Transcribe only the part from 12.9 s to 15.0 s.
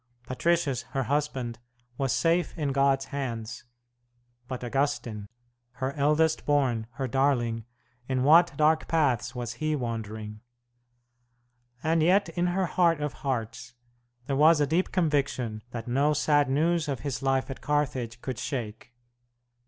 of hearts there was a deep